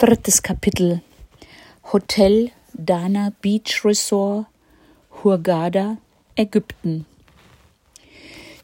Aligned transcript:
Drittes 0.00 0.42
Kapitel 0.42 1.02
Hotel 1.92 2.52
Dana 2.72 3.34
Beach 3.42 3.84
Resort, 3.84 4.46
Hurghada, 5.22 5.98
Ägypten. 6.36 7.04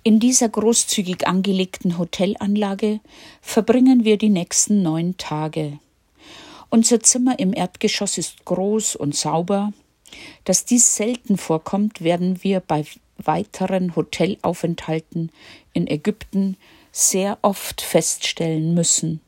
In 0.03 0.19
dieser 0.19 0.49
großzügig 0.49 1.27
angelegten 1.29 1.99
Hotelanlage 1.99 3.01
verbringen 3.43 4.05
wir 4.05 4.17
die 4.17 4.31
nächsten 4.31 4.83
neun 4.83 5.19
Tage. 5.19 5.79
Unser 6.71 7.01
Zimmer 7.01 7.39
im 7.39 7.53
Erdgeschoss 7.53 8.17
ist 8.17 8.47
groß 8.47 8.97
und 8.97 9.15
sauber. 9.15 9.75
Dass 10.45 10.65
dies 10.65 10.97
selten 10.97 11.37
vorkommt, 11.37 12.01
werden 12.01 12.43
wir 12.45 12.61
bei 12.61 12.87
weiteren 13.19 13.95
Hotelaufenthalten 13.95 15.31
in 15.75 15.87
Ägypten 15.87 16.57
sehr 16.93 17.37
oft 17.43 17.83
feststellen 17.83 18.73
müssen. 18.73 19.21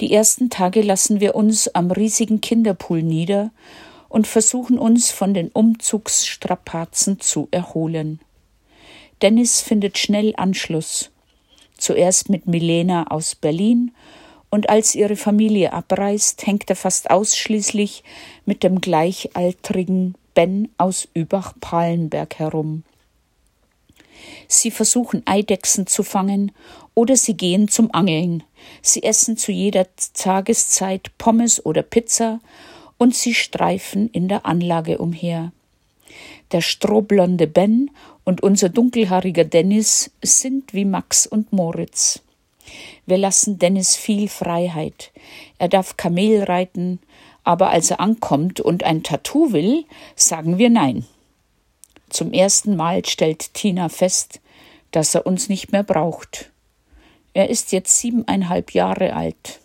Die 0.00 0.12
ersten 0.12 0.50
Tage 0.50 0.82
lassen 0.82 1.20
wir 1.20 1.34
uns 1.34 1.68
am 1.68 1.90
riesigen 1.90 2.40
Kinderpool 2.40 3.02
nieder 3.02 3.50
und 4.08 4.26
versuchen 4.26 4.78
uns 4.78 5.10
von 5.10 5.32
den 5.32 5.48
Umzugsstrapazen 5.48 7.20
zu 7.20 7.48
erholen. 7.50 8.20
Dennis 9.22 9.62
findet 9.62 9.96
schnell 9.96 10.34
Anschluss. 10.36 11.10
Zuerst 11.78 12.28
mit 12.28 12.46
Milena 12.46 13.06
aus 13.10 13.34
Berlin 13.34 13.92
und 14.50 14.68
als 14.68 14.94
ihre 14.94 15.16
Familie 15.16 15.72
abreist, 15.72 16.46
hängt 16.46 16.68
er 16.70 16.76
fast 16.76 17.10
ausschließlich 17.10 18.04
mit 18.44 18.62
dem 18.62 18.80
gleichaltrigen 18.80 20.14
Ben 20.34 20.68
aus 20.78 21.08
Übach-Palenberg 21.14 22.38
herum. 22.38 22.84
Sie 24.48 24.70
versuchen 24.70 25.22
Eidechsen 25.26 25.86
zu 25.86 26.02
fangen 26.02 26.52
oder 26.94 27.16
sie 27.16 27.36
gehen 27.36 27.68
zum 27.68 27.92
Angeln. 27.92 28.42
Sie 28.82 29.02
essen 29.02 29.36
zu 29.36 29.52
jeder 29.52 29.86
Tageszeit 30.14 31.10
Pommes 31.18 31.64
oder 31.64 31.82
Pizza 31.82 32.40
und 32.98 33.14
sie 33.14 33.34
streifen 33.34 34.08
in 34.10 34.28
der 34.28 34.46
Anlage 34.46 34.98
umher. 34.98 35.52
Der 36.52 36.60
strohblonde 36.60 37.46
Ben 37.46 37.90
und 38.24 38.42
unser 38.42 38.68
dunkelhaariger 38.68 39.44
Dennis 39.44 40.10
sind 40.22 40.72
wie 40.72 40.84
Max 40.84 41.26
und 41.26 41.52
Moritz. 41.52 42.20
Wir 43.04 43.18
lassen 43.18 43.58
Dennis 43.58 43.96
viel 43.96 44.28
Freiheit. 44.28 45.12
Er 45.58 45.68
darf 45.68 45.96
Kamel 45.96 46.42
reiten, 46.44 46.98
aber 47.44 47.70
als 47.70 47.90
er 47.90 48.00
ankommt 48.00 48.60
und 48.60 48.82
ein 48.84 49.02
Tattoo 49.02 49.52
will, 49.52 49.84
sagen 50.16 50.58
wir 50.58 50.70
nein. 50.70 51.06
Zum 52.08 52.32
ersten 52.32 52.76
Mal 52.76 53.04
stellt 53.04 53.54
Tina 53.54 53.88
fest, 53.88 54.40
dass 54.90 55.14
er 55.14 55.26
uns 55.26 55.48
nicht 55.48 55.72
mehr 55.72 55.82
braucht. 55.82 56.50
Er 57.34 57.50
ist 57.50 57.72
jetzt 57.72 57.98
siebeneinhalb 57.98 58.72
Jahre 58.72 59.12
alt. 59.12 59.60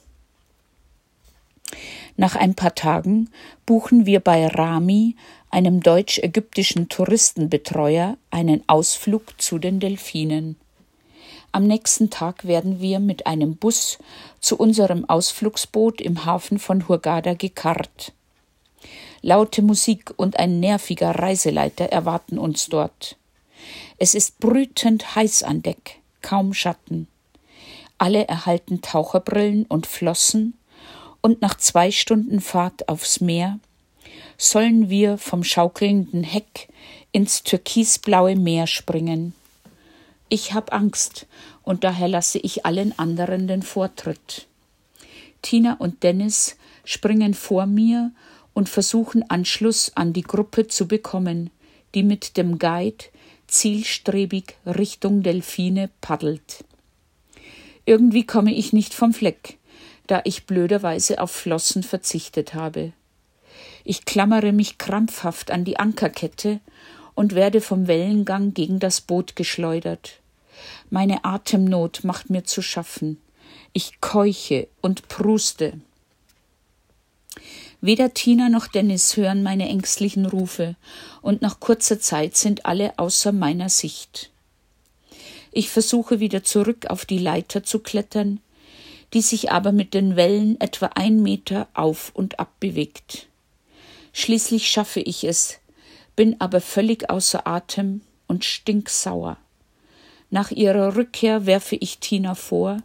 Nach 2.17 2.36
ein 2.36 2.56
paar 2.56 2.75
Tagen 2.75 3.30
buchen 3.66 4.06
wir 4.06 4.19
bei 4.19 4.47
Rami, 4.47 5.16
einem 5.50 5.81
deutsch-ägyptischen 5.81 6.89
Touristenbetreuer, 6.89 8.17
einen 8.30 8.64
Ausflug 8.67 9.42
zu 9.42 9.58
den 9.58 9.80
Delfinen. 9.80 10.58
Am 11.53 11.66
nächsten 11.67 12.09
Tag 12.09 12.45
werden 12.45 12.80
wir 12.80 13.00
mit 13.00 13.28
einem 13.28 13.56
Bus 13.58 14.00
zu 14.39 14.58
unserem 14.58 15.06
Ausflugsboot 15.06 16.00
im 16.00 16.25
Hafen 16.25 16.59
von 16.59 16.88
Hurghada 16.88 17.34
gekarrt. 17.34 18.14
Laute 19.22 19.61
Musik 19.61 20.14
und 20.17 20.39
ein 20.39 20.59
nerviger 20.59 21.11
Reiseleiter 21.11 21.86
erwarten 21.86 22.39
uns 22.39 22.67
dort. 22.67 23.17
Es 23.97 24.16
ist 24.16 24.39
brütend 24.39 25.16
heiß 25.16 25.44
an 25.44 25.61
Deck, 25.61 26.00
kaum 26.22 26.53
Schatten. 26.53 27.08
Alle 28.00 28.28
erhalten 28.28 28.81
Taucherbrillen 28.81 29.66
und 29.66 29.86
Flossen, 29.86 30.55
und 31.22 31.44
nach 31.44 31.55
zwei 31.55 31.91
Stunden 31.91 32.41
Fahrt 32.41 32.89
aufs 32.89 33.22
Meer 33.22 33.59
sollen 34.39 34.89
wir 34.89 35.19
vom 35.19 35.44
schaukelnden 35.44 36.23
Heck 36.23 36.67
ins 37.12 37.44
türkisblaue 37.44 38.35
Meer 38.35 38.66
springen. 38.66 39.35
Ich 40.29 40.53
hab 40.53 40.73
Angst, 40.73 41.28
und 41.62 41.84
daher 41.84 42.07
lasse 42.07 42.40
ich 42.40 42.66
allen 42.66 42.97
anderen 42.97 43.47
den 43.47 43.62
Vortritt. 43.62 44.47
Tina 45.44 45.75
und 45.78 46.01
Dennis 46.01 46.57
springen 46.85 47.35
vor 47.35 47.67
mir 47.67 48.12
und 48.53 48.69
versuchen 48.69 49.29
Anschluss 49.29 49.91
an 49.95 50.13
die 50.13 50.23
Gruppe 50.23 50.67
zu 50.67 50.88
bekommen, 50.88 51.50
die 51.95 52.03
mit 52.03 52.38
dem 52.38 52.59
Guide 52.59 53.06
zielstrebig 53.47 54.56
Richtung 54.66 55.23
Delfine 55.23 55.89
paddelt. 56.01 56.63
Irgendwie 57.85 58.25
komme 58.25 58.53
ich 58.53 58.73
nicht 58.73 58.94
vom 58.94 59.13
Fleck, 59.13 59.57
da 60.07 60.22
ich 60.23 60.45
blöderweise 60.45 61.19
auf 61.19 61.31
Flossen 61.31 61.84
verzichtet 61.84 62.53
habe. 62.53 62.94
Ich 63.84 64.06
klammere 64.06 64.51
mich 64.51 64.78
krampfhaft 64.78 65.51
an 65.51 65.66
die 65.66 65.78
Ankerkette 65.78 66.59
und 67.16 67.35
werde 67.35 67.61
vom 67.61 67.88
Wellengang 67.88 68.53
gegen 68.53 68.79
das 68.79 69.01
Boot 69.01 69.35
geschleudert. 69.35 70.19
Meine 70.90 71.25
Atemnot 71.25 72.03
macht 72.03 72.29
mir 72.29 72.44
zu 72.44 72.61
schaffen. 72.61 73.19
Ich 73.73 74.00
keuche 74.01 74.67
und 74.81 75.07
pruste. 75.07 75.73
Weder 77.81 78.14
Tina 78.14 78.50
noch 78.50 78.68
Dennis 78.68 79.18
hören 79.18 79.42
meine 79.42 79.68
ängstlichen 79.68 80.28
Rufe, 80.28 80.75
und 81.24 81.42
nach 81.42 81.59
kurzer 81.59 82.00
Zeit 82.00 82.38
sind 82.38 82.68
alle 82.68 82.97
außer 83.00 83.31
meiner 83.31 83.69
Sicht. 83.69 84.30
Ich 85.52 85.69
versuche 85.69 86.20
wieder 86.20 86.44
zurück 86.44 86.86
auf 86.88 87.06
die 87.06 87.18
Leiter 87.18 87.64
zu 87.64 87.80
klettern, 87.80 88.40
die 89.14 89.22
sich 89.22 89.52
aber 89.52 89.72
mit 89.72 89.96
den 89.96 90.16
Wellen 90.16 90.62
etwa 90.62 90.91
ein 90.94 91.24
Meter 91.24 91.68
auf 91.74 92.12
und 92.14 92.40
ab 92.40 92.52
bewegt. 92.59 93.28
Schließlich 94.14 94.70
schaffe 94.70 95.00
ich 95.00 95.24
es, 95.24 95.59
bin 96.16 96.40
aber 96.40 96.62
völlig 96.62 97.09
außer 97.09 97.47
Atem 97.47 98.02
und 98.28 98.46
stinksauer. 98.46 99.38
Nach 100.30 100.52
ihrer 100.52 100.96
Rückkehr 100.96 101.47
werfe 101.47 101.78
ich 101.78 101.97
Tina 101.97 102.36
vor, 102.36 102.78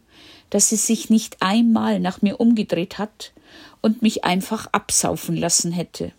dass 0.49 0.71
sie 0.71 0.77
sich 0.77 1.11
nicht 1.11 1.37
einmal 1.41 2.01
nach 2.01 2.23
mir 2.23 2.41
umgedreht 2.41 2.97
hat 2.97 3.33
und 3.81 4.03
mich 4.03 4.25
einfach 4.25 4.67
absaufen 4.73 5.37
lassen 5.37 5.73
hätte. 5.73 6.13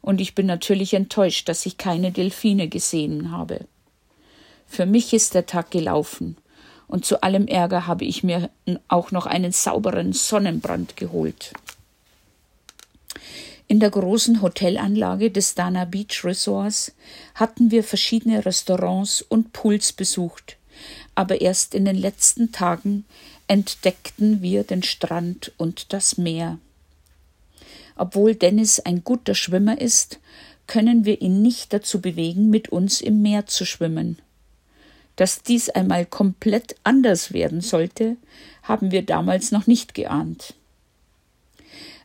Und 0.00 0.20
ich 0.20 0.34
bin 0.34 0.46
natürlich 0.46 0.94
enttäuscht, 0.94 1.48
dass 1.48 1.66
ich 1.66 1.78
keine 1.78 2.12
Delfine 2.12 2.68
gesehen 2.68 3.32
habe. 3.32 3.66
Für 4.66 4.86
mich 4.86 5.12
ist 5.12 5.34
der 5.34 5.46
Tag 5.46 5.70
gelaufen, 5.70 6.36
und 6.88 7.04
zu 7.04 7.22
allem 7.22 7.48
Ärger 7.48 7.86
habe 7.86 8.04
ich 8.04 8.22
mir 8.22 8.50
auch 8.88 9.10
noch 9.10 9.26
einen 9.26 9.52
sauberen 9.52 10.12
Sonnenbrand 10.12 10.96
geholt. 10.96 11.52
In 13.68 13.80
der 13.80 13.90
großen 13.90 14.42
Hotelanlage 14.42 15.32
des 15.32 15.56
Dana 15.56 15.84
Beach 15.84 16.22
Resorts 16.22 16.92
hatten 17.34 17.72
wir 17.72 17.82
verschiedene 17.82 18.46
Restaurants 18.46 19.22
und 19.22 19.52
Pools 19.52 19.92
besucht, 19.92 20.56
aber 21.16 21.40
erst 21.40 21.74
in 21.74 21.84
den 21.84 21.96
letzten 21.96 22.52
Tagen 22.52 23.04
entdeckten 23.48 24.42
wir 24.42 24.64
den 24.64 24.82
Strand 24.82 25.52
und 25.56 25.92
das 25.92 26.18
Meer. 26.18 26.58
Obwohl 27.96 28.34
Dennis 28.34 28.80
ein 28.80 29.04
guter 29.04 29.34
Schwimmer 29.34 29.80
ist, 29.80 30.18
können 30.66 31.04
wir 31.04 31.22
ihn 31.22 31.42
nicht 31.42 31.72
dazu 31.72 32.00
bewegen, 32.00 32.50
mit 32.50 32.68
uns 32.68 33.00
im 33.00 33.22
Meer 33.22 33.46
zu 33.46 33.64
schwimmen. 33.64 34.18
Dass 35.14 35.42
dies 35.42 35.70
einmal 35.70 36.04
komplett 36.04 36.76
anders 36.84 37.32
werden 37.32 37.60
sollte, 37.60 38.16
haben 38.62 38.90
wir 38.90 39.02
damals 39.02 39.50
noch 39.50 39.66
nicht 39.66 39.94
geahnt. 39.94 40.54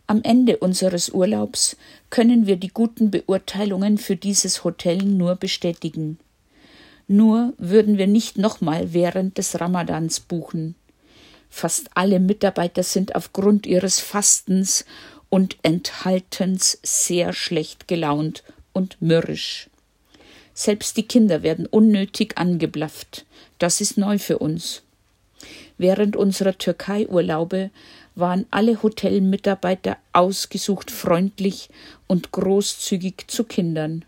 Am 0.08 0.22
Ende 0.24 0.58
unseres 0.58 1.10
Urlaubs 1.10 1.78
können 2.10 2.46
wir 2.46 2.58
die 2.58 2.70
guten 2.70 3.12
Beurteilungen 3.12 3.98
für 3.98 4.16
dieses 4.16 4.64
Hotel 4.64 4.98
nur 4.98 5.36
bestätigen. 5.36 6.20
Nur 7.08 7.54
würden 7.58 7.98
wir 7.98 8.08
nicht 8.08 8.38
nochmal 8.38 8.94
während 8.94 9.38
des 9.38 9.60
Ramadans 9.60 10.20
buchen. 10.20 10.76
Fast 11.52 11.90
alle 11.94 12.20
Mitarbeiter 12.20 12.82
sind 12.82 13.14
aufgrund 13.14 13.68
ihres 13.68 14.00
Fastens 14.00 14.86
und 15.30 15.58
Enthaltens 15.62 16.80
sehr 16.82 17.34
schlecht 17.34 17.88
gelaunt 17.88 18.44
und 18.74 19.00
mürrisch. 19.02 19.70
Selbst 20.54 20.98
die 20.98 21.08
Kinder 21.08 21.44
werden 21.44 21.68
unnötig 21.68 22.38
angeblafft. 22.38 23.26
Das 23.60 23.82
ist 23.82 23.98
neu 23.98 24.18
für 24.18 24.40
uns. 24.40 24.82
Während 25.78 26.16
unserer 26.16 26.58
Türkei-Urlaube 26.58 27.70
waren 28.16 28.46
alle 28.50 28.82
Hotelmitarbeiter 28.82 29.98
ausgesucht 30.14 30.90
freundlich 30.90 31.70
und 32.08 32.32
großzügig 32.32 33.26
zu 33.28 33.44
Kindern. 33.44 34.06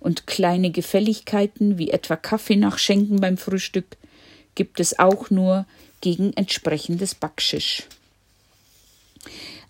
Und 0.00 0.26
kleine 0.26 0.70
Gefälligkeiten 0.70 1.78
wie 1.78 1.90
etwa 1.90 2.16
Kaffee 2.16 2.56
nachschenken 2.56 3.20
beim 3.20 3.36
Frühstück 3.36 3.96
gibt 4.54 4.80
es 4.80 4.98
auch 4.98 5.30
nur 5.30 5.66
gegen 6.00 6.32
entsprechendes 6.34 7.14
Backschisch. 7.14 7.84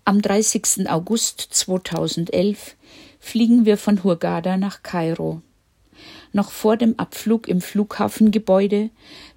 Am 0.05 0.21
30. 0.21 0.89
August 0.89 1.41
2011 1.41 2.75
fliegen 3.19 3.65
wir 3.65 3.77
von 3.77 4.03
Hurghada 4.03 4.57
nach 4.57 4.83
Kairo. 4.83 5.41
Noch 6.33 6.51
vor 6.51 6.77
dem 6.77 6.97
Abflug 6.97 7.47
im 7.47 7.61
Flughafengebäude 7.61 8.89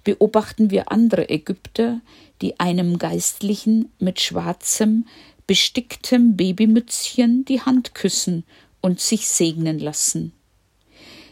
beobachten 0.03 0.71
wir 0.71 0.91
andere 0.91 1.29
Ägypter, 1.29 2.01
die 2.41 2.59
einem 2.59 2.97
Geistlichen 2.97 3.91
mit 3.99 4.19
schwarzem, 4.19 5.05
besticktem 5.47 6.37
Babymützchen 6.37 7.45
die 7.45 7.61
Hand 7.61 7.93
küssen 7.95 8.43
und 8.81 8.99
sich 8.99 9.27
segnen 9.27 9.79
lassen. 9.79 10.31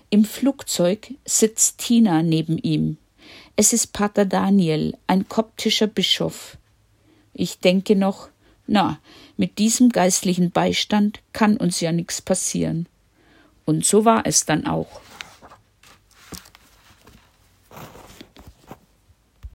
Im 0.10 0.26
Flugzeug 0.26 1.14
sitzt 1.26 1.78
Tina 1.78 2.24
neben 2.24 2.58
ihm. 2.58 2.98
Es 3.62 3.74
ist 3.74 3.92
Pater 3.92 4.24
Daniel, 4.24 4.98
ein 5.06 5.28
koptischer 5.28 5.88
Bischof. 5.88 6.58
Ich 7.34 7.60
denke 7.60 7.98
noch, 7.98 8.30
na, 8.68 9.02
mit 9.36 9.58
diesem 9.58 9.90
geistlichen 9.90 10.52
Beistand 10.52 11.20
kann 11.34 11.58
uns 11.58 11.82
ja 11.82 11.92
nichts 11.92 12.22
passieren. 12.22 12.88
Und 13.66 13.84
so 13.86 14.06
war 14.06 14.26
es 14.26 14.46
dann 14.46 14.66
auch. 14.66 15.02